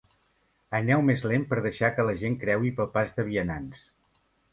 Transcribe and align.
Aneu 0.77 1.03
més 1.09 1.25
lent 1.31 1.45
per 1.51 1.59
deixar 1.65 1.91
que 1.97 2.05
la 2.07 2.15
gent 2.21 2.37
creui 2.45 2.73
pel 2.81 2.89
pas 2.97 3.13
de 3.19 3.27
vianants. 3.29 3.85